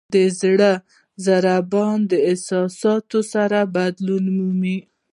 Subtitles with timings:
[0.13, 0.71] د زړه
[1.25, 4.77] ضربان د احساساتو سره بدلون مومي.